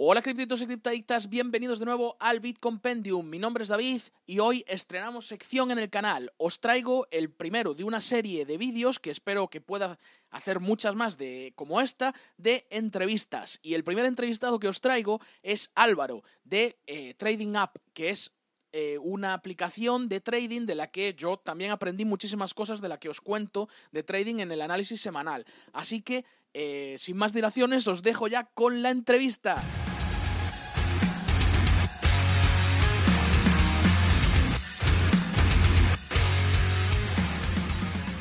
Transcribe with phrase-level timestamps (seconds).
[0.00, 3.28] Hola criptitos y criptadictas, bienvenidos de nuevo al Bitcompendium.
[3.28, 6.32] Mi nombre es David y hoy estrenamos sección en el canal.
[6.36, 9.98] Os traigo el primero de una serie de vídeos que espero que pueda
[10.30, 13.58] hacer muchas más de como esta de entrevistas.
[13.60, 18.36] Y el primer entrevistado que os traigo es Álvaro de eh, Trading App, que es
[18.70, 23.00] eh, una aplicación de trading de la que yo también aprendí muchísimas cosas de la
[23.00, 25.44] que os cuento de trading en el análisis semanal.
[25.72, 26.24] Así que,
[26.54, 29.60] eh, sin más dilaciones, os dejo ya con la entrevista.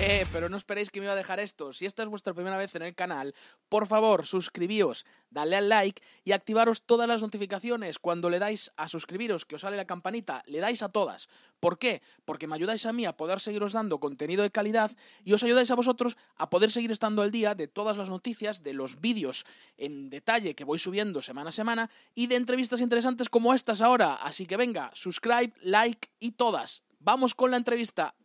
[0.10, 1.74] Eh, pero no esperéis que me iba a dejar esto.
[1.74, 3.36] Si esta es vuestra primera vez en el canal,
[3.68, 8.00] por favor, suscribíos, dale al like y activaros todas las notificaciones.
[8.00, 11.28] Cuando le dais a suscribiros, que os sale la campanita, le dais a todas.
[11.60, 12.02] ¿Por qué?
[12.24, 15.72] Porque me ayudáis a mí a poder seguiros dando contenido de calidad y os ayudáis
[15.72, 19.46] a vosotros a poder seguir estando al día de todas las noticias, de los vídeos
[19.76, 24.14] en detalle que voy subiendo semana a semana y de entrevistas interesantes como estas ahora.
[24.14, 26.82] Así que venga, subscribe, like y todas.
[27.02, 28.16] Vamos con la entrevista.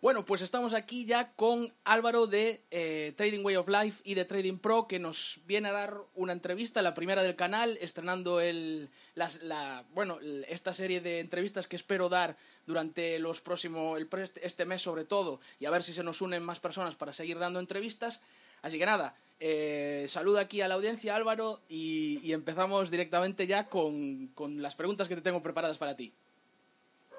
[0.00, 4.24] Bueno, pues estamos aquí ya con Álvaro de eh, Trading Way of Life y de
[4.24, 8.90] Trading Pro, que nos viene a dar una entrevista, la primera del canal, estrenando el,
[9.16, 14.08] la, bueno, esta serie de entrevistas que espero dar durante los próximos, el,
[14.40, 17.40] este mes sobre todo, y a ver si se nos unen más personas para seguir
[17.40, 18.22] dando entrevistas.
[18.62, 23.68] Así que nada, eh, saluda aquí a la audiencia Álvaro y, y empezamos directamente ya
[23.68, 26.12] con, con las preguntas que te tengo preparadas para ti.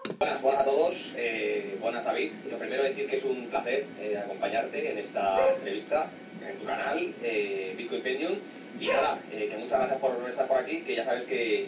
[0.04, 2.32] Buenas, buenas a todos, eh, buenas David.
[2.50, 6.10] Lo primero decir que es un placer eh, acompañarte en esta entrevista
[6.48, 8.36] en tu canal, eh, Bitcoin Pendium.
[8.80, 11.68] Y nada, eh, que muchas gracias por estar por aquí, que ya sabes que,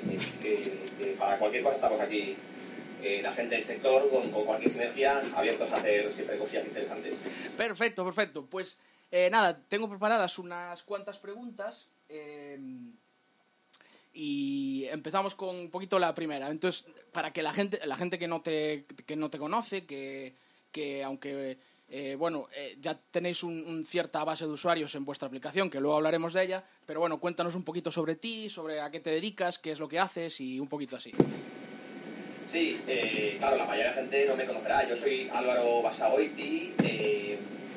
[1.19, 2.37] para cualquier cosa estamos aquí,
[3.21, 7.15] la gente del sector, con, con, cualquier sinergia, abiertos a hacer siempre cosillas interesantes.
[7.57, 8.45] Perfecto, perfecto.
[8.45, 8.79] Pues
[9.29, 11.89] nada, tengo preparadas unas cuantas preguntas
[14.13, 16.49] y empezamos con un poquito la primera.
[16.49, 20.35] Entonces, para que la gente, la gente que no te, que no te conoce, que,
[20.71, 21.57] que aunque
[21.93, 25.97] eh, bueno, eh, ya tenéis un, cierta base de usuarios en vuestra aplicación, que luego
[25.97, 29.59] hablaremos de ella, pero bueno, cuéntanos un poquito sobre ti, sobre a qué te dedicas,
[29.59, 31.11] qué es lo que haces y un poquito así.
[32.49, 34.87] Sí, eh, claro, la mayoría de la gente no me conocerá.
[34.87, 36.73] Yo soy Álvaro Basaoiti,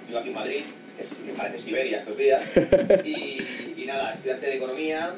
[0.06, 0.62] vivo aquí en Madrid,
[0.96, 2.42] que me parece Siberia estos días,
[3.04, 3.42] y,
[3.76, 5.12] y nada, estudiante de economía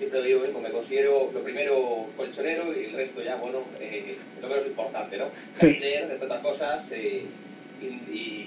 [0.00, 4.16] siempre lo digo mismo, me considero lo primero colchonero y el resto ya, bueno, eh,
[4.40, 5.26] lo menos importante, ¿no?
[5.58, 7.26] Trader, entre otras cosas, eh,
[7.82, 8.46] y,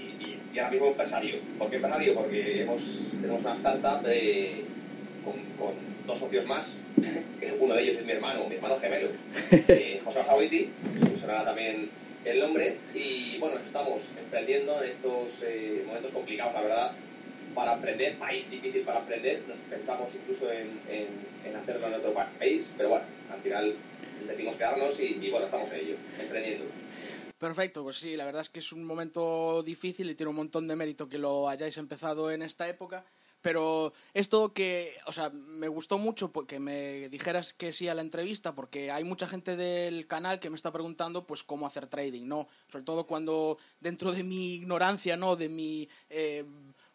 [0.57, 1.35] ahora mismo empresario.
[1.59, 2.15] ¿Por qué empresario?
[2.15, 2.81] Porque hemos,
[3.21, 4.63] tenemos una startup eh,
[5.23, 5.73] con,
[6.07, 6.73] dos socios más,
[7.39, 9.09] que uno de ellos es mi hermano, mi hermano gemelo,
[9.51, 10.69] eh, José Javitti,
[11.13, 11.87] que sonará también
[12.25, 15.27] el nombre, y bueno, estamos emprendiendo en estos
[15.85, 16.91] momentos complicados, la verdad,
[17.53, 22.67] para aprender, país difícil para aprender, nos pensamos incluso en, en, hacerlo en otro país,
[22.77, 23.73] pero bueno, al final
[24.27, 26.65] decidimos quedarnos y, y bueno, estamos en ello, emprendiendo.
[27.37, 30.67] Perfecto, pues sí, la verdad es que es un momento difícil y tiene un montón
[30.67, 33.05] de mérito que lo hayáis empezado en esta época.
[33.43, 38.01] Pero esto que, o sea, me gustó mucho porque me dijeras que sí a la
[38.01, 42.25] entrevista, porque hay mucha gente del canal que me está preguntando, pues, cómo hacer trading,
[42.25, 42.47] ¿no?
[42.71, 45.35] Sobre todo cuando, dentro de mi ignorancia, ¿no?
[45.35, 46.45] De mi eh,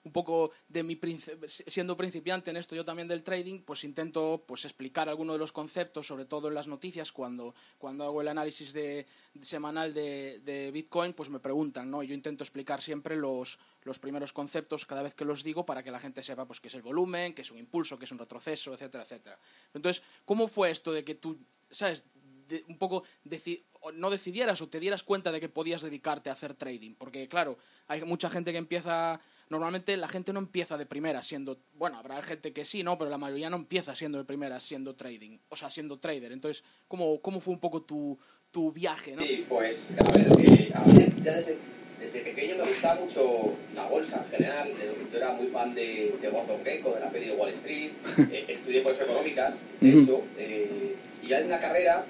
[0.08, 0.98] un poco de mi
[1.46, 5.52] siendo principiante en esto yo también del trading, pues intento pues explicar algunos de los
[5.52, 9.06] conceptos, sobre todo en las noticias, cuando, cuando hago el análisis de,
[9.40, 12.02] semanal de, de, Bitcoin, pues me preguntan, ¿no?
[12.02, 15.82] Y yo intento explicar siempre los, los primeros conceptos cada vez que los digo para
[15.82, 18.12] que la gente sepa pues qué es el volumen, qué es un impulso, qué es
[18.12, 19.38] un retroceso, etcétera, etcétera.
[19.74, 21.38] Entonces, ¿cómo fue esto de que tú,
[21.70, 22.04] sabes,
[22.68, 23.04] un poco
[23.94, 26.94] no decidieras o te dieras cuenta de que podías dedicarte a hacer trading?
[26.94, 29.20] Porque, claro, hay mucha gente que empieza
[29.50, 32.98] normalmente la gente no empieza de primera siendo, bueno, habrá gente que sí, ¿no?
[32.98, 36.32] Pero la mayoría no empieza siendo de primera siendo trading, o sea, siendo trader.
[36.32, 38.18] Entonces, ¿cómo, cómo fue un poco tu,
[38.50, 39.22] tu viaje, no?
[39.22, 41.56] Sí, pues, a ver, eh, a mí ya desde,
[41.98, 44.68] desde, pequeño me gustaba mucho la bolsa en general.
[45.10, 47.92] Yo era muy fan de, de Gordon Gekko, de la peli de Wall Street.
[48.30, 52.04] Eh, estudié eso económicas, de hecho, eh, y ya en una carrera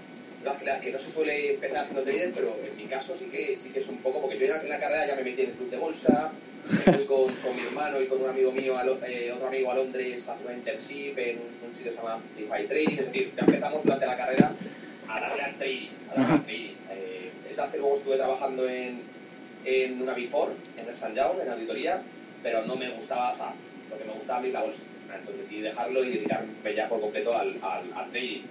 [0.81, 3.81] que no se suele empezar siendo trader, pero en mi caso sí que, sí que
[3.81, 5.77] es un poco, porque yo en la carrera ya me metí en el club de
[5.77, 6.31] bolsa,
[6.71, 9.71] me fui con, con, mi hermano y con un amigo mío, a eh, otro amigo
[9.71, 13.07] a Londres, a hacer una internship en un, sitio que se llama DeFi Trading, es
[13.07, 14.53] decir, ya empezamos durante la carrera
[15.09, 16.75] a darle al trading, a darle al trading.
[16.91, 19.01] Eh, es luego estuve trabajando en,
[19.65, 22.03] en una Before, en el San Jaume, en auditoría,
[22.43, 23.53] pero no me gustaba, o sea,
[23.91, 24.79] lo que me gustaba a mí la bolsa.
[25.15, 28.43] Entonces decidí dejarlo y dedicarme ya por completo al, al, al trading.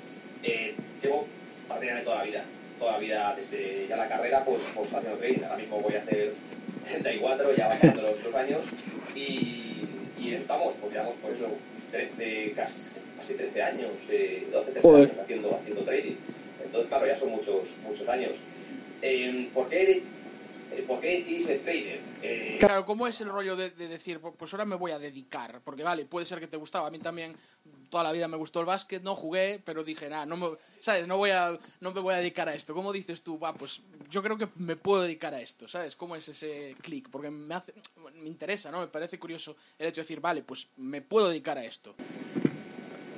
[0.43, 1.27] Eh, llevo
[1.67, 2.43] prácticamente toda la vida,
[2.79, 5.43] toda la vida desde ya la carrera, pues, pues haciendo trading.
[5.43, 6.33] Ahora mismo voy a hacer
[6.87, 8.63] 34, ya van pasando los, los años
[9.15, 9.85] y,
[10.19, 11.47] y estamos, pues llevamos por eso
[11.91, 12.81] 13, casi,
[13.17, 15.09] casi 13 años, eh, 12, 13 Joder.
[15.09, 16.15] años haciendo, haciendo trading.
[16.63, 18.37] Entonces, claro, ya son muchos, muchos años.
[19.01, 20.01] Eh, ¿por, qué,
[20.83, 21.99] ¿Por qué decidís trader?
[22.21, 25.61] Eh, Claro, ¿cómo es el rollo de, de decir, pues ahora me voy a dedicar?
[25.63, 27.35] Porque vale, puede ser que te gustaba, a mí también
[27.89, 31.07] toda la vida me gustó el básquet, no jugué, pero dije, nada, no me, ¿sabes?
[31.07, 32.73] No, voy a, no me voy a dedicar a esto.
[32.73, 33.39] ¿Cómo dices tú?
[33.39, 35.95] Va, pues yo creo que me puedo dedicar a esto, ¿sabes?
[35.95, 37.09] ¿Cómo es ese clic?
[37.09, 37.73] Porque me, hace,
[38.21, 38.81] me interesa, ¿no?
[38.81, 41.95] Me parece curioso el hecho de decir, vale, pues me puedo dedicar a esto.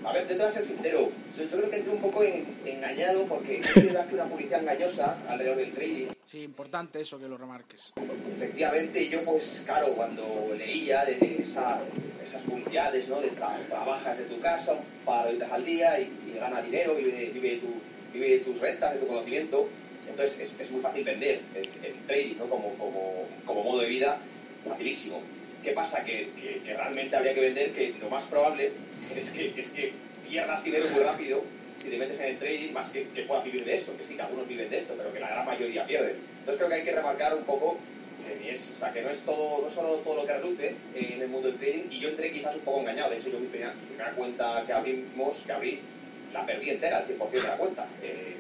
[0.06, 1.12] A ver, te voy a ser sincero.
[1.38, 4.62] Yo, yo creo que entré un poco en- engañado porque es verdad que una publicidad
[4.62, 6.08] engañosa alrededor del trading.
[6.26, 7.94] Sí, importante eso que lo remarques.
[8.36, 11.80] Efectivamente, yo pues claro, cuando leía de esa-
[12.24, 13.20] esas publicidades, ¿no?
[13.22, 16.62] De tra- trabajas de tu casa un par de horitas al día y, y gana
[16.62, 17.68] dinero, vive, vive, de tu,
[18.14, 19.70] vive de tus rentas, de tu conocimiento.
[20.08, 22.50] Entonces es, es muy fácil vender el, el trading, ¿no?
[22.50, 24.20] Como, como, como modo de vida,
[24.68, 25.22] facilísimo.
[25.64, 26.04] ¿Qué pasa?
[26.04, 28.72] Que, que- realmente habría que vender que lo más probable
[29.16, 29.92] es que, es que
[30.30, 31.44] pierdas dinero muy rápido
[31.82, 34.16] si te metes en el trading, más que, que puedas vivir de eso, que sí,
[34.16, 36.18] que algunos viven de esto, pero que la gran mayoría pierden.
[36.40, 37.78] Entonces creo que hay que remarcar un poco
[38.28, 41.22] que, es, o sea, que no es todo, no solo todo lo que reluce en
[41.22, 43.48] el mundo del trading, y yo entré quizás un poco engañado, de hecho yo mi
[43.48, 45.80] primera, primera cuenta que abrimos, que abrí,
[46.34, 47.88] la perdí entera, al 100% de la cuenta.
[48.04, 48.36] Eh,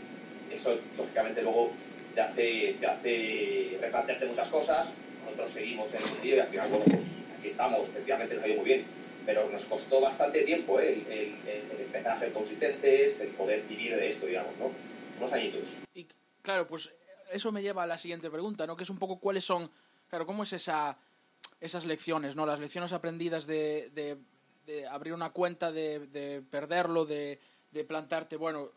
[0.53, 1.71] eso, lógicamente, luego
[2.13, 4.87] te hace, te hace replantearte muchas cosas,
[5.29, 6.99] nosotros seguimos en el día y al final, bueno, pues
[7.39, 8.85] aquí estamos, efectivamente nos ha ido muy bien,
[9.25, 10.93] pero nos costó bastante tiempo ¿eh?
[10.93, 14.71] el, el- el- empezar a ser consistentes, el poder vivir de esto, digamos, ¿no?
[15.17, 15.61] Unos añitos.
[15.93, 16.07] Y
[16.41, 16.91] claro, pues
[17.31, 18.75] eso me lleva a la siguiente pregunta, ¿no?
[18.75, 19.69] Que es un poco cuáles son,
[20.09, 20.97] claro, cómo es esa,
[21.61, 22.45] esas lecciones, ¿no?
[22.45, 24.17] Las lecciones aprendidas de, de,
[24.65, 27.39] de abrir una cuenta, de, de perderlo, de,
[27.71, 28.69] de plantarte, bueno,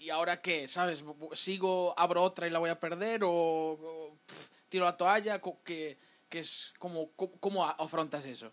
[0.00, 0.68] ¿y ahora qué?
[0.68, 1.04] ¿Sabes?
[1.32, 4.07] ¿Sigo, abro otra y la voy a perder o,
[4.68, 5.40] tiro la toalla?
[5.64, 5.98] ¿Qué,
[6.28, 7.10] qué es, cómo,
[7.40, 8.52] cómo, afrontas eso?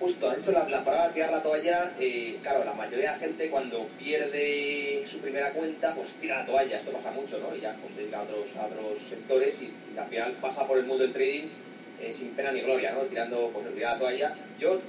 [0.00, 3.18] Justo, de hecho la, la palabra tirar la toalla, eh, claro, la mayoría de la
[3.18, 7.54] gente cuando pierde su primera cuenta, pues tira la toalla, esto pasa mucho, ¿no?
[7.56, 10.66] Y ya pues, se dedica a otros, a otros sectores y, y al final pasa
[10.66, 11.48] por el mundo del trading
[12.00, 13.00] eh, sin pena ni gloria, ¿no?
[13.00, 14.34] Tirando, pues tirar la toalla.
[14.58, 14.80] Yo,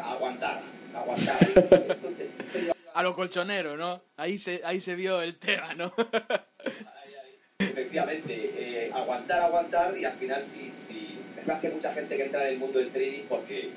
[0.00, 0.60] aguantar,
[0.94, 1.38] aguantar.
[2.94, 4.02] A lo colchonero, ¿no?
[4.16, 5.92] Ahí se, ahí se vio el tema, ¿no?
[7.94, 12.24] Efectivamente, eh, aguantar, aguantar y al final si, si es verdad que mucha gente que
[12.24, 13.68] entra en el mundo del trading porque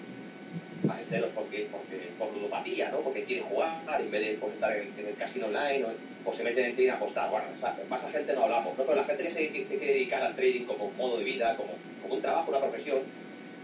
[0.87, 3.01] pareceros porque, porque por ludopatía, ¿no?
[3.01, 5.85] Porque quiere jugar en vez de pues, estar en, en el casino online
[6.25, 7.29] o, se meten en trading a apostar.
[7.29, 8.85] Bueno, o sea, más a gente no hablamos, ¿no?
[8.85, 11.55] Pero la gente que se, que se quiere dedicar al trading como modo de vida,
[11.55, 11.69] como
[12.09, 12.97] un trabajo, una profesión,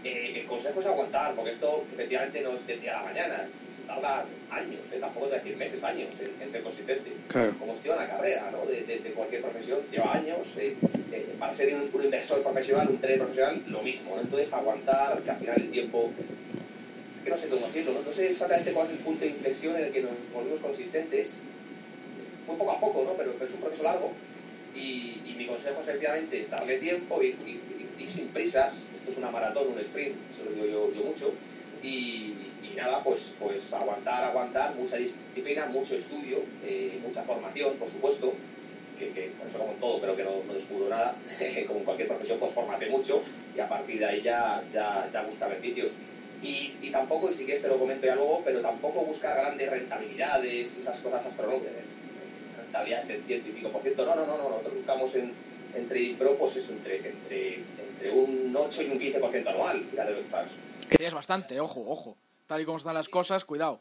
[0.04, 3.48] eh, el consejo es aguantar, porque esto efectivamente no es del día a la mañana,
[3.48, 4.98] se tarda años, ¿eh?
[5.00, 7.56] tampoco te decir meses, años en, en ser consistente Claro.
[7.58, 8.66] como si una carrera ¿no?
[8.66, 10.76] de, de- de cualquier profesión, lleva años, eh,
[11.10, 14.22] eh, para ser un, un inversor profesional, un trader profesional, lo mismo, ¿no?
[14.22, 18.02] entonces aguantar, que al final el tiempo, es que no sé cómo decirlo, ¿no?
[18.02, 21.28] no sé exactamente cuál es el punto de inflexión en el que nos volvimos consistentes,
[22.46, 23.16] fue poco a poco, ¿no?
[23.16, 24.14] pero, pero es un proceso largo,
[24.74, 27.62] y, y mi consejo efectivamente es darle tiempo y, y-
[27.98, 28.74] y- y sin prisas,
[29.04, 31.30] esto es una maratón, un sprint, eso lo digo yo, mucho,
[31.82, 32.32] y,
[32.74, 38.32] nada, pues, pues aguantar, aguantar, mucha disciplina, mucho estudio, eh, mucha formación, por supuesto,
[38.98, 41.14] que, por eso como en todo creo que no, no descubro nada,
[41.66, 43.22] como en cualquier profesión, pues formate mucho
[43.54, 45.90] y a partir de ahí ya, ya, ya busca beneficios.
[46.42, 49.70] Y, y tampoco, y si quieres te lo comento ya luego, pero tampoco buscar grandes
[49.70, 51.68] rentabilidades, esas cosas, no, que
[52.56, 55.32] rentabilidades del ciento y pico por ciento, no, no, no, no, nosotros buscamos en,
[55.76, 60.10] en Trading Pro, pues eso, entre, entre, entre un 8 y un 15% anual, fíjate
[60.12, 60.46] lo que estás.
[60.90, 62.16] Que es bastante, ojo, ojo.
[62.46, 63.80] Tal y como están las cosas, cuidado.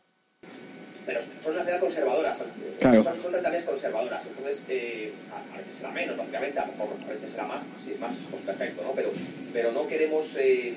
[1.06, 2.38] pero son unas ideas conservadoras,
[2.80, 3.04] Claro.
[3.04, 6.88] son, son rentabilidades conservadoras, entonces eh, a, a veces será menos, lógicamente, a lo mejor
[7.06, 8.92] a veces será más, si es más, pues perfecto, ¿no?
[8.94, 9.10] Pero,
[9.52, 10.76] pero no queremos eh, eh,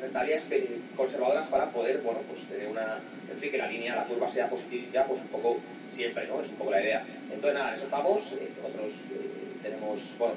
[0.00, 2.98] rentabilidades pe- conservadoras para poder, bueno, pues tener una,
[3.30, 6.40] en fin, que la línea, la curva sea positiva, pues un poco siempre, ¿no?
[6.40, 7.04] Es un poco la idea.
[7.30, 10.34] Entonces, nada, en eso estamos, eh, nosotros eh, tenemos, bueno,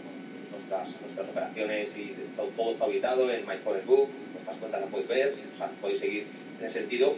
[0.52, 5.34] nuestras, nuestras operaciones y todo, todo está auditado en MyForestBook, nuestras cuentas las podéis ver,
[5.54, 6.26] o sea, podéis seguir
[6.60, 7.16] en ese sentido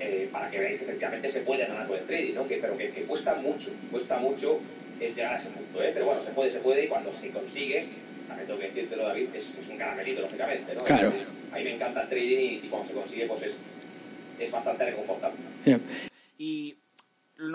[0.00, 2.46] eh, para que veáis que efectivamente se puede ganar con el trading, ¿no?
[2.46, 4.60] Que, pero que, que cuesta mucho, cuesta mucho
[5.00, 5.90] el llegar a ese punto, ¿eh?
[5.94, 7.86] Pero bueno, se puede, se puede y cuando se consigue,
[8.28, 10.84] también tengo que decírtelo David, es, es un caramelito, lógicamente, ¿no?
[10.84, 11.08] Claro.
[11.08, 13.52] Entonces, a mí me encanta el trading y, y cuando se consigue, pues es,
[14.38, 15.38] es bastante reconfortante.
[16.38, 16.65] Y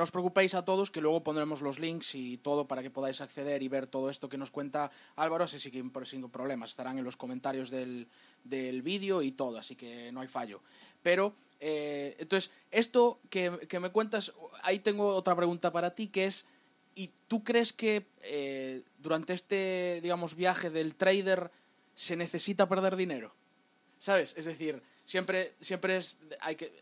[0.02, 3.22] no os preocupéis a todos que luego pondremos los links y todo para que podáis
[3.22, 6.72] acceder y ver todo esto que nos cuenta Álvaro, así que sin problemas.
[6.72, 8.08] Estarán en los comentarios del,
[8.44, 10.62] del vídeo y todo, así que no hay fallo.
[11.04, 16.26] Pero, eh, entonces, esto que, que me cuentas, ahí tengo otra pregunta para ti, que
[16.26, 16.48] es,
[16.96, 21.52] ¿y tú crees que eh, durante este, digamos, viaje del trader
[21.94, 23.36] se necesita perder dinero?
[24.00, 24.34] ¿Sabes?
[24.36, 26.74] Es decir, siempre, siempre es, hay que,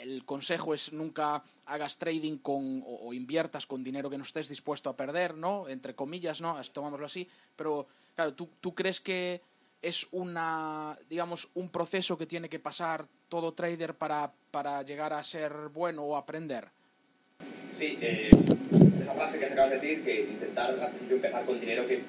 [0.00, 4.90] el consejo es nunca hagas trading con o, inviertas con dinero que no estés dispuesto
[4.90, 5.68] a perder, ¿no?
[5.68, 6.60] Entre comillas, ¿no?
[6.72, 7.28] Tomámoslo así.
[7.56, 9.40] Pero, claro, ¿tú, ¿tú crees que
[9.82, 15.22] es una, digamos, un proceso que tiene que pasar todo trader para, para llegar a
[15.22, 16.68] ser bueno o aprender?
[17.76, 18.30] Sí, eh,
[19.00, 22.02] esa frase que acabas de decir, que intentar al principio empezar con dinero que,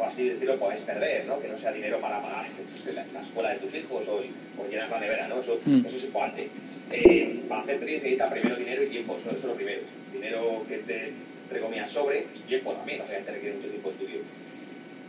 [0.00, 1.38] por así decirlo, podáis perder, ¿no?
[1.42, 2.46] Que no sea dinero para pagar
[2.94, 4.22] la, escuela de tus hijos o,
[4.58, 5.40] o llenar la nevera, ¿no?
[5.40, 5.84] Eso, mm.
[5.84, 6.48] eso es importante.
[6.90, 9.82] Eh, para hacer trading se necesita primero dinero y tiempo, eso, es lo primero.
[10.10, 13.90] Dinero que te, entre comillas, sobre y tiempo también, o sea, te requiere mucho tiempo
[13.90, 14.20] de estudio.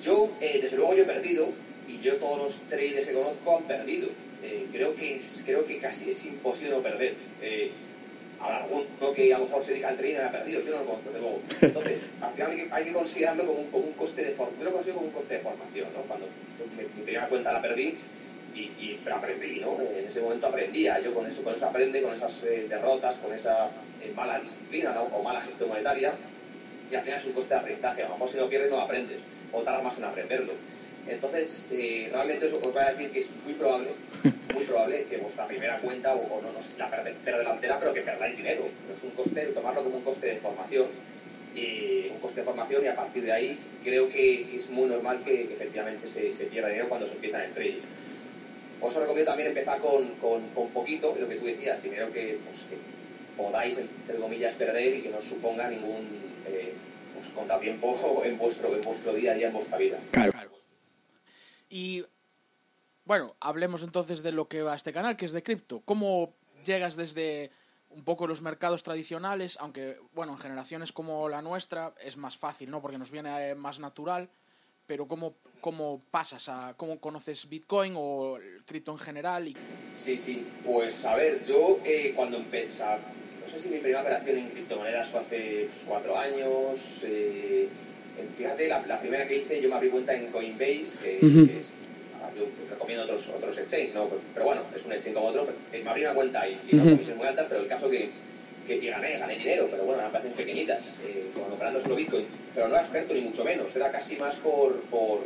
[0.04, 1.54] Yo, eh, desde luego, yo he perdido
[1.88, 4.10] y yo todos los traders que conozco han perdido.
[4.44, 7.14] Eh, creo, que es, creo que casi es imposible no perder.
[8.42, 10.86] Ahora, alguno que a lo mejor se dedica al trading ha perdido, yo no lo
[10.86, 11.42] conozco, desde luego.
[11.62, 14.60] Entonces, al final hay que, hay que considerarlo como un, como un, coste de formación.
[14.60, 16.02] Yo lo considero como un coste de formación, ¿no?
[16.02, 16.28] Cuando
[16.78, 17.98] mi, primera cuenta la perdí,
[18.56, 19.78] y, y, pero aprendí, ¿no?
[19.96, 23.34] En ese momento aprendía, yo con eso, con eso aprende, con esas eh, derrotas, con
[23.34, 23.70] esa
[24.02, 25.04] eh, mala disciplina ¿no?
[25.04, 26.14] o mala gestión monetaria,
[26.92, 28.04] y al final es un coste de aprendizaje.
[28.04, 29.20] A lo mejor si no pierdes no aprendes,
[29.52, 30.54] o tardas más en aprenderlo.
[31.08, 33.90] Entonces, eh, realmente os voy a decir que es muy probable,
[34.53, 36.89] muy probable que vuestra primera cuenta, o, no, no, sé si la
[37.24, 38.67] pero delantera, pero que perdáis dinero.
[38.96, 40.88] Es un coste, tomarlo como un coste de formación,
[41.55, 45.22] y un coste de formación y a partir de ahí creo que es muy normal
[45.24, 47.81] que, efectivamente se, se, pierda dinero cuando se empieza en el trading.
[48.79, 52.63] Os recomiendo también empezar con, con, con poquito, lo que tú decías, dinero que, pues,
[52.70, 52.77] que
[53.38, 56.08] podáis, entre comillas, perder y que no suponga ningún
[56.48, 56.74] eh,
[57.13, 59.98] pues, contratiempo en vuestro, en vuestro día a día, en vuestra vida.
[60.12, 60.31] Claro.
[61.70, 62.03] Y
[63.05, 65.81] bueno, hablemos entonces de lo que va a este canal, que es de cripto.
[65.86, 67.51] ¿Cómo llegas desde
[67.89, 72.72] un poco los mercados tradicionales, aunque bueno, en generaciones como la nuestra es más fácil,
[72.72, 72.81] ¿no?
[72.81, 74.29] Porque nos viene eh, más natural,
[74.88, 79.48] pero ¿cómo, cómo pasas a, cómo conoces Bitcoin o el cripto en general?
[79.48, 79.58] Y...
[79.96, 82.84] Sí, sí, pues a ver, yo eh, cuando empecé,
[83.41, 87.67] no sé si mi primera operación en criptomonedas fue hace pues, cuatro años, eh,
[88.38, 91.72] Fíjate, la, primera que hice, yo me abrí cuenta en Coinbase, que, es,
[92.36, 94.10] yo recomiendo otros, otros exchanges, ¿no?
[94.34, 95.48] Pero, bueno, es un exchange como otro.
[95.72, 98.10] me abrí una cuenta y, y comisiones muy altas, pero el caso que,
[98.68, 102.26] que, gané, gané dinero, pero bueno, me parecen pequeñitas, eh, operando solo Bitcoin.
[102.54, 104.80] Pero no era experto ni mucho menos, era casi más por...
[104.84, 105.20] por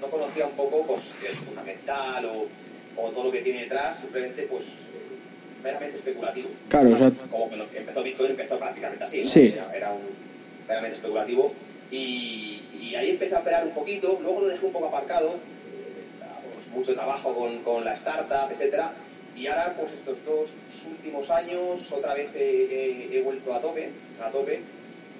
[0.00, 2.46] no conocía un poco pues, el fundamental o,
[3.00, 4.64] o todo lo que tiene detrás, simplemente pues
[5.62, 6.50] meramente especulativo.
[6.68, 7.10] Claro, o sea...
[7.30, 9.28] Como que empezó Bitcoin, empezó prácticamente así, ¿no?
[9.28, 9.54] Sí.
[9.74, 10.02] era un
[10.68, 11.52] meramente especulativo
[11.90, 12.60] y,
[12.96, 15.34] ahí empecé a operar un poquito, luego lo dejé un poco aparcado, eh,
[16.74, 18.92] mucho trabajo con, con, la startup, etcétera,
[19.36, 20.52] y ahora pues estos dos
[20.90, 23.90] últimos años otra vez he, vuelto a tope,
[24.22, 24.60] a tope,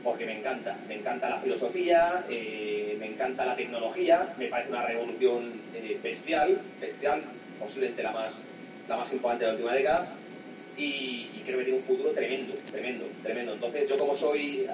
[0.02, 4.86] porque me encanta, me encanta la filosofía, eh, me encanta la tecnología, me parece una
[4.86, 7.22] revolución eh, bestial, bestial,
[7.58, 8.34] posiblemente la más,
[8.88, 10.08] la más importante de la última década,
[10.76, 13.54] y, y creo que tiene un futuro tremendo, tremendo, tremendo.
[13.54, 14.66] Entonces yo como soy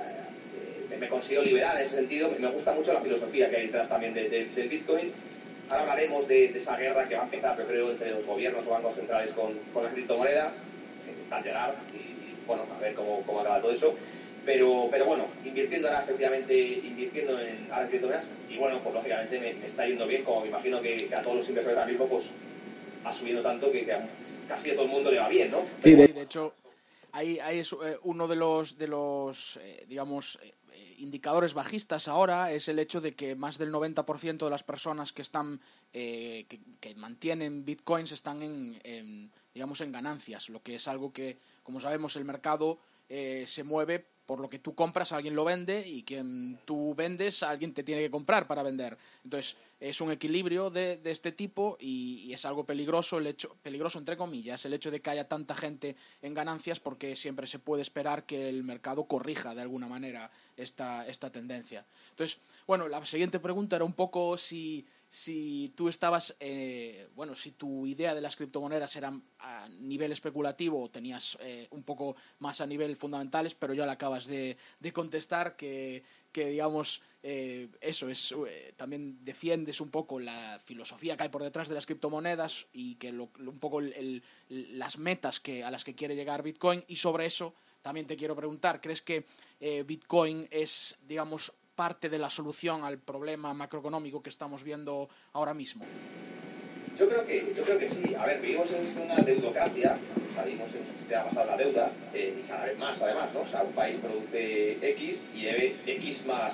[1.01, 2.31] me considero liberal en ese sentido.
[2.39, 5.11] Me gusta mucho la filosofía que hay detrás también del Bitcoin.
[5.71, 8.71] Ahora hablaremos de, esa guerra que va a empezar, yo creo, entre los gobiernos o
[8.71, 10.53] bancos centrales con, con la criptomoneda,
[11.09, 13.95] intentar llegar y, bueno, a ver cómo, cómo acaba todo eso.
[14.45, 19.51] Pero, pero bueno, invirtiendo ahora efectivamente, invirtiendo en, ahora criptomonedas, y bueno, pues lógicamente me,
[19.65, 22.31] está yendo bien, como me imagino que, a todos los inversores ahora mismo, pues
[23.05, 23.87] ha subido tanto que,
[24.49, 25.63] casi a todo el mundo le va bien, ¿no?
[25.85, 26.53] Sí, de, hecho,
[27.13, 30.41] ahí, ahí es eh, uno de los, de los eh, digamos,
[31.01, 35.23] indicadores bajistas ahora es el hecho de que más del 90% de las personas que
[35.23, 35.61] están
[35.93, 36.47] eh,
[36.81, 42.17] que, mantienen bitcoins están en, digamos en ganancias, lo que es algo que como sabemos
[42.17, 42.79] el mercado
[43.09, 47.43] eh, se mueve por lo que tú compras, alguien lo vende y quien tú vendes,
[47.43, 48.97] alguien te tiene que comprar para vender.
[49.25, 54.17] Entonces, es un equilibrio de, este tipo y, es algo peligroso, el hecho, peligroso entre
[54.17, 58.23] comillas, el hecho de que haya tanta gente en ganancias porque siempre se puede esperar
[58.23, 61.85] que el mercado corrija de alguna manera esta, esta tendencia.
[62.11, 67.51] Entonces, bueno, la siguiente pregunta era un poco si si tú estabas, eh, bueno, si
[67.51, 72.61] tu idea de las criptomonedas era a nivel especulativo o tenías eh, un poco más
[72.61, 74.57] a nivel fundamentales, pero ya le acabas de,
[74.95, 78.33] contestar que, digamos, eh, eso es,
[78.77, 83.11] también defiendes un poco la filosofía que hay por detrás de las criptomonedas y que
[83.11, 83.81] un poco
[84.49, 86.85] las metas que, a las que quiere llegar Bitcoin.
[86.87, 87.53] Y sobre eso
[87.83, 89.27] también te quiero preguntar, ¿crees que
[89.85, 95.83] Bitcoin es, digamos, parte de la solución al problema macroeconómico que estamos viendo ahora mismo?
[96.95, 98.15] Yo creo que, yo creo que sí.
[98.17, 99.97] A ver, vivimos en una deudocracia,
[100.35, 103.41] salimos en un sistema basado en la deuda, eh, y cada vez más además, ¿no?
[103.41, 106.53] O sea, un país produce X y debe X más,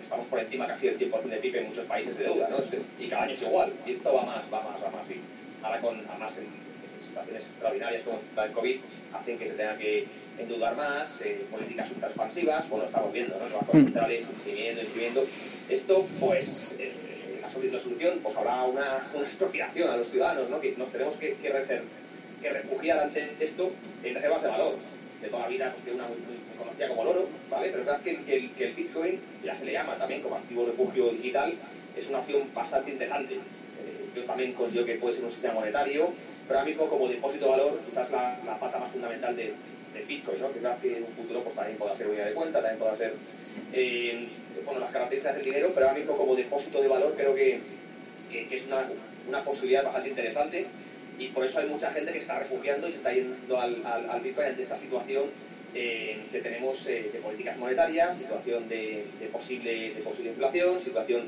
[0.00, 2.56] estamos por encima casi del 100% de PIB en muchos países de deuda, ¿no?
[2.98, 5.10] Y cada año es igual, y esto va más, va más, va más.
[5.10, 5.20] Y
[5.62, 6.32] ahora con, además,
[7.00, 8.76] situaciones extraordinarias como el COVID
[9.14, 10.06] hacen que se tenga que
[10.38, 13.44] endeudar más, eh, políticas ultra expansivas, bueno, estamos viendo, ¿no?
[13.44, 13.84] Los bancos Mm.
[13.84, 15.26] centrales imprimiendo, imprimiendo.
[15.68, 16.92] Esto, pues, eh,
[17.40, 20.60] la la solución, pues habrá una, una expropiación a los ciudadanos, ¿no?
[20.60, 23.72] Que nos tenemos que, que, refugiar ante esto
[24.04, 24.74] en reservas de valor.
[25.20, 26.18] De toda la vida, pues tiene una muy,
[26.58, 27.68] conocida como el oro, ¿vale?
[27.68, 30.36] Pero es verdad que, que el, que el Bitcoin, ya se le llama también como
[30.36, 31.54] activo refugio digital,
[31.96, 33.34] es una opción bastante interesante.
[33.34, 33.40] Eh,
[34.14, 36.10] yo también considero que puede ser un sistema monetario,
[36.46, 39.52] pero ahora mismo como depósito de valor, quizás la, la pata más fundamental de,
[39.92, 40.52] del Bitcoin, ¿no?
[40.52, 43.14] Quizás que en un futuro pues también pueda ser unidad de cuenta, también pueda ser,
[43.72, 44.28] eh,
[44.64, 47.60] bueno, las características del dinero, pero ahora mismo como depósito de valor creo que,
[48.30, 48.86] que, es una,
[49.28, 50.66] una posibilidad bastante interesante
[51.18, 54.20] y por eso hay mucha gente que está refugiando y se está yendo al, al,
[54.20, 55.24] Bitcoin ante esta situación
[55.74, 61.22] eh, que tenemos eh, de políticas monetarias, situación de, de posible, de posible inflación, situación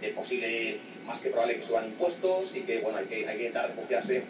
[0.00, 3.46] de posible, más que probable que suban impuestos y que bueno, hay que, hay que
[3.46, 4.22] intentar refugiarse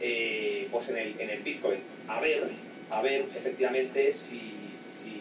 [0.00, 1.80] eh, pues en el, en el Bitcoin.
[2.08, 2.44] A ver,
[2.90, 4.40] a ver efectivamente si,
[4.78, 5.20] si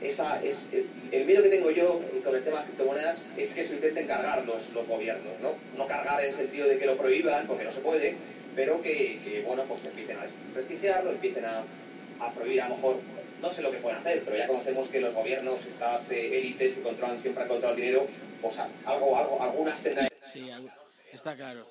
[0.00, 0.68] esa es
[1.10, 4.06] el, miedo que tengo yo con el tema de las criptomonedas es que se intenten
[4.06, 5.54] cargar los, los gobiernos, ¿no?
[5.76, 8.14] No cargar en el sentido de que lo prohíban, porque no se puede,
[8.54, 11.64] pero que, que, bueno, pues empiecen a desprestigiarlo, empiecen a,
[12.20, 12.96] a prohibir a lo mejor,
[13.42, 16.74] no sé lo que pueden hacer, pero ya conocemos que los gobiernos, estas eh, élites
[16.74, 18.06] que controlan siempre han controlado el dinero,
[18.40, 20.08] pues algo, algo, algunas tendrán.
[20.32, 20.70] Sí, algo-
[21.12, 21.66] está claro.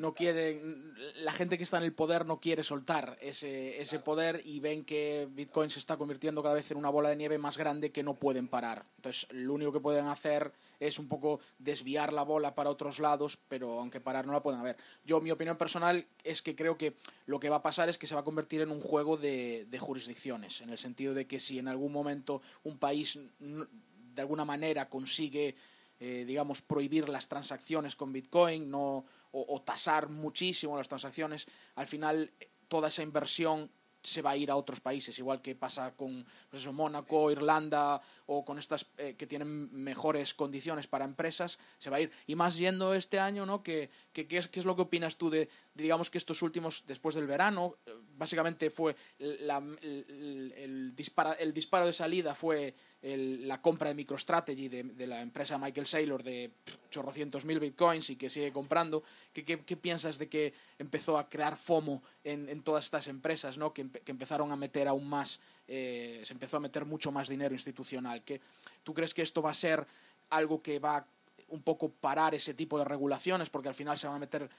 [0.00, 4.40] No quieren, la gente que está en el poder no quiere soltar ese, ese poder
[4.46, 7.58] y ven que Bitcoin se está convirtiendo cada vez en una bola de nieve más
[7.58, 8.86] grande que no pueden parar.
[8.96, 13.38] Entonces, lo único que pueden hacer es un poco desviar la bola para otros lados,
[13.48, 14.78] pero aunque parar no la pueden haber.
[15.04, 18.06] Yo, mi opinión personal es que creo que lo que va a pasar es que
[18.06, 21.40] se va a convertir en un juego de, de jurisdicciones, en el sentido de que
[21.40, 25.56] si en algún momento un país de alguna manera consigue
[26.02, 31.86] eh, digamos, prohibir las transacciones con Bitcoin no, o, o tasar muchísimo las transacciones, al
[31.86, 32.32] final
[32.68, 33.70] toda esa inversión
[34.02, 38.00] se va a ir a otros países, igual que pasa con pues eso, Mónaco, Irlanda
[38.26, 42.12] o con estas eh, que tienen mejores condiciones para empresas, se va a ir.
[42.26, 43.62] Y más yendo este año, ¿no?
[43.62, 46.86] ¿Qué, qué, qué es, qué es lo que opinas tú de, digamos, que estos últimos,
[46.86, 49.50] después del verano, eh, básicamente fue el,
[49.82, 55.56] el, el disparo de salida fue el, la compra de MicroStrategy de, de, la empresa
[55.56, 56.52] Michael Saylor de
[56.90, 59.02] chorrocientos mil bitcoins y que sigue comprando.
[59.32, 63.56] ¿Qué, qué, qué piensas de que empezó a crear FOMO en, en todas estas empresas,
[63.56, 63.72] ¿no?
[63.72, 67.54] que, que, empezaron a meter aún más, eh, se empezó a meter mucho más dinero
[67.54, 68.22] institucional?
[68.22, 68.40] ¿Qué,
[68.82, 69.86] ¿Tú crees que esto va a ser
[70.28, 71.06] algo que va
[71.48, 73.48] un poco parar ese tipo de regulaciones?
[73.48, 74.50] Porque al final se van a meter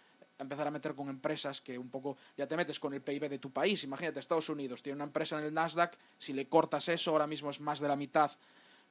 [0.43, 3.39] empezar a meter con empresas que un poco ya te metes con el PIB de
[3.39, 3.84] tu país.
[3.84, 7.49] Imagínate, Estados Unidos tiene una empresa en el Nasdaq, si le cortas eso, ahora mismo
[7.49, 8.32] es más de la mitad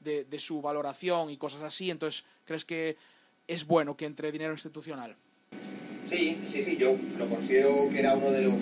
[0.00, 1.90] de, su valoración y cosas así.
[1.90, 2.96] Entonces, ¿crees que
[3.46, 5.16] es bueno que entre dinero institucional?
[6.08, 8.54] Sí, sí, sí, yo lo considero que era uno de los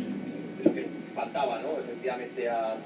[0.74, 1.78] que faltaba, ¿no?
[1.78, 2.76] Efectivamente a,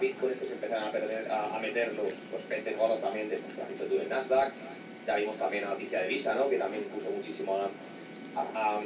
[0.00, 1.28] Bitcoin que se empezaron a, perder,
[1.60, 4.52] meter los, los peces gordos también de, pues, has dicho tú, del Nasdaq.
[5.06, 6.48] Ya vimos también la noticia de Visa, ¿no?
[6.48, 7.58] Que también puso muchísimo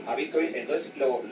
[0.07, 0.51] a, Bitcoin.
[0.55, 1.23] Entonces, lo,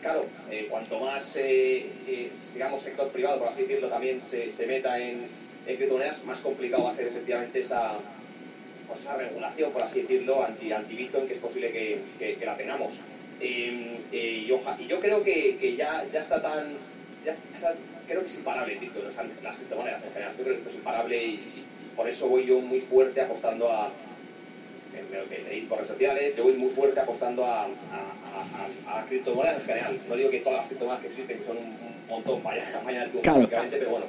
[0.00, 4.66] claro, eh, cuanto más, eh, eh, digamos, sector privado, por así decirlo, también se, se
[4.66, 5.26] meta en,
[5.66, 7.92] en, criptomonedas, más complicado va a ser efectivamente esa,
[8.86, 12.56] pues, esa regulación, por así decirlo, anti, anti Bitcoin, que es posible que, que, la
[12.56, 12.94] tengamos.
[13.40, 16.74] y, yo, y, yo, creo que, que ya, ya, está tan,
[17.24, 17.36] ya
[18.06, 19.04] creo que es imparable Bitcoin,
[19.42, 20.34] las criptomonedas en general.
[20.36, 21.64] Yo creo que esto es imparable y, y
[21.94, 23.92] por eso voy yo muy fuerte apostando a
[25.48, 27.68] leéis por redes sociales, yo voy muy fuerte apostando a, a,
[28.86, 29.98] a, a, criptomonedas en general.
[30.08, 33.08] No digo que todas las criptomonedas que existen, que son un, un montón, vaya, vaya
[33.22, 33.48] claro.
[33.70, 34.06] pero bueno.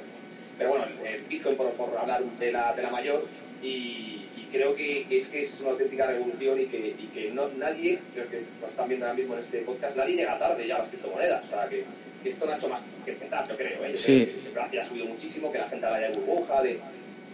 [0.58, 3.26] Pero bueno, el Bitcoin por, por hablar de la, de la mayor
[3.62, 7.30] y, y creo que, que, es que es una auténtica revolución y que, y que
[7.30, 10.66] no, nadie, creo que lo están viendo ahora mismo en este podcast, nadie llega tarde
[10.66, 11.44] ya a las criptomonedas.
[11.46, 11.84] O sea, que,
[12.22, 13.84] que esto no ha hecho más que empezar, yo creo.
[13.84, 13.92] ¿eh?
[13.92, 14.40] Yo sí.
[14.52, 16.78] creo que ha subido muchísimo, que la gente habla de burbuja, de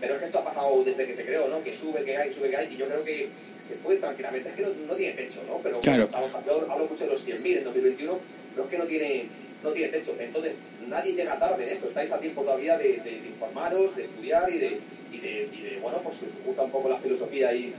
[0.01, 1.63] pero es que esto ha pasado desde que se creó, ¿no?
[1.63, 3.29] Que sube, que hay, sube, que hay, y yo creo que
[3.59, 5.59] se puede tranquilamente, es que no, no tiene techo, ¿no?
[5.63, 6.05] Pero claro.
[6.05, 8.19] estamos hablando, hablo mucho de los 100.000 en 2021,
[8.55, 9.27] pero es que no tiene,
[9.63, 10.15] no tiene techo.
[10.19, 10.53] Entonces,
[10.89, 14.51] nadie llega tarde en esto, estáis a tiempo todavía de, de, de informaros, de estudiar
[14.53, 14.81] y de,
[15.13, 17.75] y de, y de, bueno, pues si os gusta un poco la filosofía y,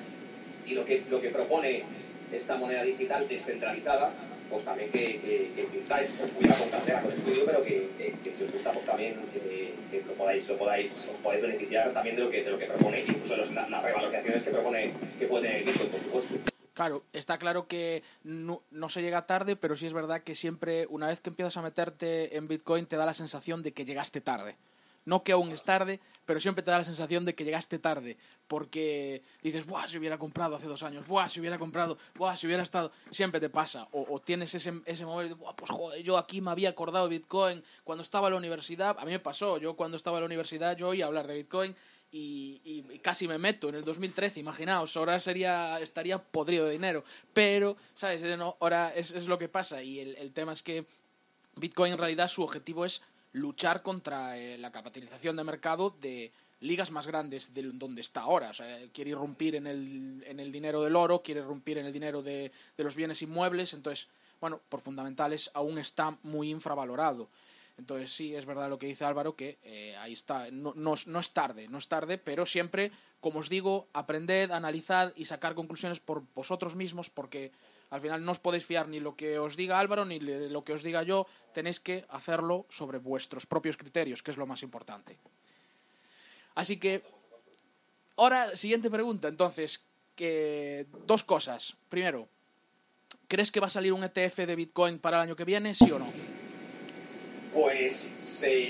[0.65, 1.83] y lo, que, lo que propone
[2.31, 4.11] esta moneda digital descentralizada,
[4.49, 8.35] pues también que, que, que pintáis con cuidado, con cartera, con estudio, pero que, que,
[8.35, 12.15] si os gusta, pues también eh, que lo podáis, lo podáis, os podéis beneficiar también
[12.15, 15.27] de lo que, de lo que propone, incluso de las la revalorizaciones que propone, que
[15.27, 16.35] puede tener Bitcoin, por supuesto.
[16.73, 20.85] Claro, está claro que no, no, se llega tarde, pero sí es verdad que siempre,
[20.91, 24.21] una vez que empiezas a meterte en Bitcoin, te da la sensación de que llegaste
[24.21, 24.55] tarde.
[25.07, 28.17] No que aún es tarde, pero siempre te da la sensación de que llegaste tarde,
[28.49, 29.87] porque dices, ¡buah!
[29.87, 31.29] Si hubiera comprado hace dos años, ¡buah!
[31.29, 32.35] Si hubiera comprado, ¡buah!
[32.35, 32.91] Si hubiera estado.
[33.09, 33.87] Siempre te pasa.
[33.93, 35.55] O, tienes ese, ese momento de, ¡buah!
[35.55, 38.97] Pues joder, yo aquí me había acordado de Bitcoin cuando estaba en la universidad.
[38.99, 41.73] A mí me pasó, yo cuando estaba en la universidad, yo oía hablar de Bitcoin.
[42.11, 47.77] Y, casi me meto en el 2013, imaginaos, ahora sería, estaría podrido de dinero, pero,
[47.93, 48.23] ¿sabes?
[48.59, 50.85] ahora es, es lo que pasa y el tema es que
[51.57, 53.03] Bitcoin en realidad su objetivo es
[53.37, 58.49] luchar contra eh, la capitalización de mercado de ligas más grandes de donde está ahora.
[58.49, 61.93] O sea, quiere irrumpir en el, en el dinero del oro, quiere irrumpir en el
[61.93, 63.73] dinero de, de los bienes inmuebles.
[63.73, 64.09] Entonces,
[64.41, 67.29] bueno, por fundamentales aún está muy infravalorado.
[67.77, 71.19] Entonces sí, es verdad lo que dice Álvaro, que eh, ahí está, no, no, no,
[71.19, 75.99] es tarde, no es tarde, pero siempre, como os digo, aprended, analizad y sacar conclusiones
[75.99, 77.51] por vosotros mismos, porque
[77.89, 80.63] al final no os podéis fiar ni lo que os diga Álvaro ni de lo
[80.63, 84.63] que os diga yo, tenéis que hacerlo sobre vuestros propios criterios, que es lo más
[84.63, 85.17] importante.
[86.55, 87.03] Así que,
[88.17, 91.77] ahora, siguiente pregunta, entonces, que dos cosas.
[91.89, 92.27] Primero,
[93.27, 95.91] ¿crees que va a salir un ETF de Bitcoin para el año que viene, sí
[95.91, 96.07] o no?
[97.53, 98.09] Pues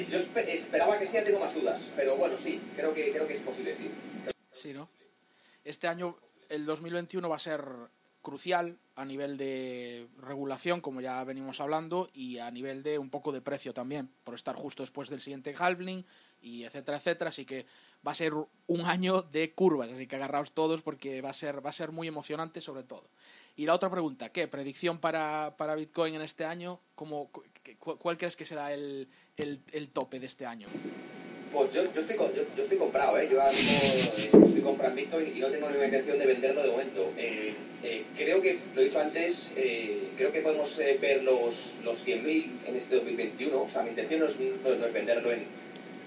[0.09, 3.33] yo esperaba que sí, ya tengo más dudas, pero bueno, sí, creo que, creo que
[3.33, 3.89] es posible, sí.
[4.51, 4.89] Sí, ¿no?
[5.63, 6.17] Este año,
[6.49, 7.65] el 2021, va a ser
[8.27, 13.31] crucial a nivel de regulación, como ya venimos hablando, y a nivel de un poco
[13.31, 16.05] de precio también, por estar justo después del siguiente halving
[16.41, 17.29] y etcétera, etcétera.
[17.29, 17.65] Así que
[18.05, 21.65] va a ser un año de curvas, así que agarraos todos porque va a ser,
[21.65, 23.09] va a ser muy emocionante sobre todo.
[23.55, 24.49] Y la otra pregunta, ¿qué?
[24.49, 26.81] ¿Predicción para, para Bitcoin en este año?
[26.95, 27.31] ¿Cómo,
[27.79, 30.67] ¿Cuál crees que será el, el tope de este año?
[31.51, 33.29] Pues yo, yo, estoy, yo, yo, estoy comprado, ¿eh?
[33.31, 37.11] Yo mismo eh, estoy comprando Bitcoin y no tengo ninguna intención de venderlo de momento.
[37.17, 39.51] Eh, eh, creo que, lo he dicho antes,
[40.17, 43.61] creo que podemos ver los, los 100.000 en este 2021.
[43.61, 45.45] O sea, mi intención no es, no, es venderlo en...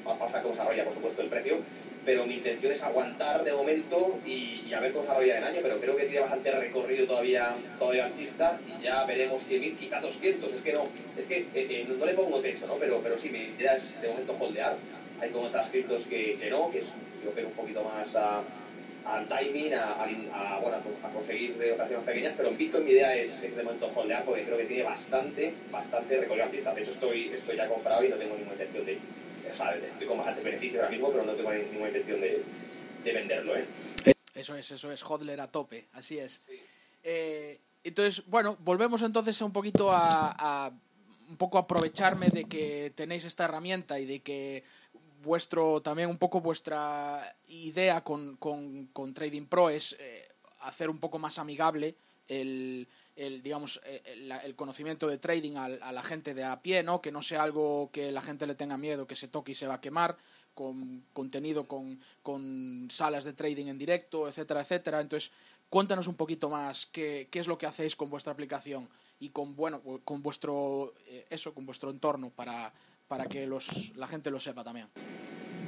[0.04, 1.58] Vamos a ver cómo por supuesto, el precio.
[2.04, 5.60] Pero mi intención es aguantar de momento y, a ver cómo desarrolla el año.
[5.62, 10.52] Pero creo que tiene bastante recorrido todavía, todavía alcista y ya veremos 100.000, quizá 200.
[10.52, 10.84] Es que no,
[11.16, 12.74] es que no, le pongo techo, ¿no?
[12.74, 14.76] Pero, mi idea es de momento holdear
[15.20, 16.88] hay como otras criptos que, que no, que es,
[17.24, 18.42] yo creo un poquito más a,
[19.04, 23.40] al timing, a, a, bueno, a conseguir operaciones pequeñas, pero en Bitcoin mi idea es,
[23.40, 26.74] de momento holdear porque creo que tiene bastante, bastante recorrido pista.
[26.74, 28.98] De hecho estoy, estoy ya comprado y no tengo ninguna intención de,
[29.50, 32.42] o sea, estoy con bastantes beneficios ahora mismo, pero no tengo ninguna intención de,
[33.04, 33.56] de venderlo.
[33.56, 33.64] ¿eh?
[34.34, 36.46] Eso es, eso es, hodler a tope, así es.
[37.02, 40.72] Eh, entonces, bueno, volvemos entonces un poquito a, a
[41.30, 44.64] un poco aprovecharme de que tenéis esta herramienta y de que
[45.22, 50.28] vuestro también un poco vuestra idea con, con, Trading Pro es eh,
[50.60, 51.94] hacer un poco más amigable
[52.26, 54.02] el, el digamos eh,
[54.44, 57.00] el, conocimiento de trading a, la gente de a pie, ¿no?
[57.00, 59.66] Que no sea algo que la gente le tenga miedo, que se toque y se
[59.66, 60.16] va a quemar,
[60.54, 65.00] con contenido, con, con salas de trading en directo, etcétera, etcétera.
[65.00, 65.32] Entonces,
[65.68, 68.88] cuéntanos un poquito más qué, qué es lo que hacéis con vuestra aplicación
[69.20, 72.72] y con bueno con vuestro eh, eso, con vuestro entorno para
[73.10, 74.86] para que los, la gente lo sepa también.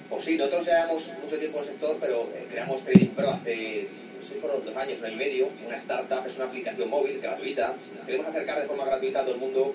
[0.09, 3.89] Pues sí, nosotros llevamos mucho tiempo en el sector, pero eh, creamos Trading Pro hace,
[4.21, 7.19] no sé, fueron dos años, un año y medio, una startup, es una aplicación móvil
[7.21, 7.75] gratuita.
[8.07, 9.75] Queremos acercar de forma gratuita a todo el mundo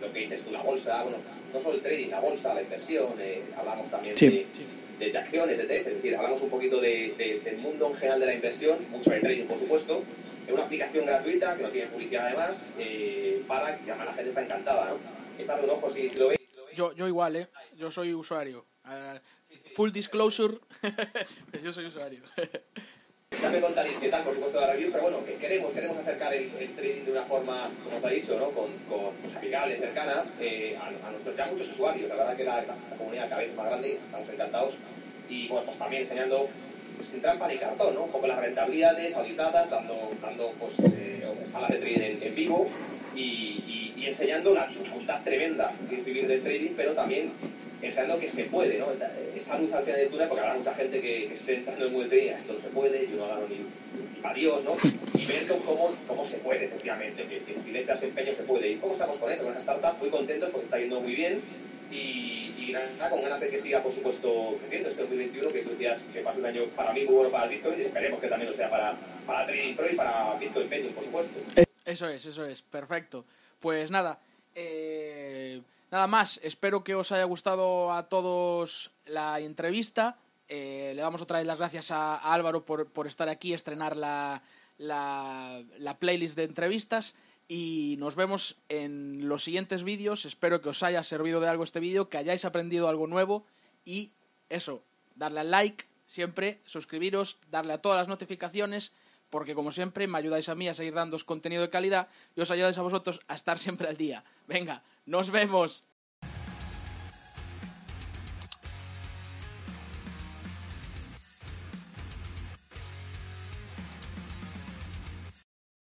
[0.00, 1.18] lo que dices tú, la bolsa, bueno,
[1.52, 4.46] no solo el trading, la bolsa, la inversión, eh, hablamos también de,
[4.98, 8.26] De, acciones, de ETF, es decir, hablamos un poquito de, del mundo en general de
[8.26, 10.02] la inversión, mucho de trading, por supuesto,
[10.46, 14.42] es una aplicación gratuita que no tiene publicidad además, eh, para que la gente está
[14.42, 15.42] encantada, ¿no?
[15.42, 16.38] Echadle un ojo si, si lo veis
[16.78, 17.48] yo, yo igual, ¿eh?
[17.76, 18.64] Yo soy usuario.
[18.84, 19.18] Uh,
[19.74, 20.58] full disclosure,
[21.64, 22.22] yo soy usuario.
[23.40, 26.34] ya me contaréis qué tal, por supuesto, la review, pero bueno, que queremos, queremos acercar
[26.34, 28.50] el, trading de una forma, como te ha dicho, ¿no?
[28.50, 32.08] con, con pues, amigable, cercana, eh, a, nuestros ya muchos usuarios.
[32.08, 32.64] La verdad que la,
[32.96, 34.74] comunidad cada vez más grande, estamos encantados.
[35.28, 36.48] Y bueno, pues también enseñando
[37.08, 38.06] sin trampa ni cartón, ¿no?
[38.06, 42.68] Poco las rentabilidades auditadas, dando, dando pues, eh, salas de trading en, vivo
[43.14, 47.32] y y enseñando la dificultad tremenda que es vivir del trading, pero también
[47.82, 48.86] enseñando que se puede, ¿no?
[49.36, 52.08] Esa luz al final del túnel, porque habrá mucha gente que, esté entrando en del
[52.08, 54.76] trading, esto no se puede, yo no gano ni, Dios, ¿no?
[55.14, 58.70] Y ver cómo, cómo se puede, efectivamente, que, si le echas empeño se puede.
[58.70, 59.44] ¿Y cómo estamos con eso?
[59.44, 61.40] Con esta startup muy contentos porque está yendo muy bien
[61.90, 65.70] y, y nada, con ganas de que siga, por supuesto, creciendo este 2021, que tú
[65.70, 68.50] decías que pase un año para mí muy bueno para Bitcoin y esperemos que también
[68.50, 71.40] lo sea para, para Trading Pro y para Bitcoin Pentium, por supuesto.
[71.84, 73.24] Eso es, eso es, perfecto.
[73.60, 74.18] Pues nada,
[74.54, 76.40] eh, nada más.
[76.42, 80.18] Espero que os haya gustado a todos la entrevista.
[80.48, 84.42] Eh, le damos otra vez las gracias a, Álvaro por, estar aquí, estrenar la,
[84.78, 87.16] la, la, playlist de entrevistas.
[87.48, 90.24] Y nos vemos en los siguientes vídeos.
[90.24, 93.46] Espero que os haya servido de algo este vídeo, que hayáis aprendido algo nuevo.
[93.84, 94.12] Y
[94.48, 94.82] eso,
[95.14, 98.94] darle al like siempre, suscribiros, darle a todas las notificaciones,
[99.30, 102.50] porque como siempre me ayudáis a mí a seguir dando contenido de calidad y os
[102.50, 104.24] ayudáis a vosotros a estar siempre al día.
[104.46, 105.87] Venga, nos vemos.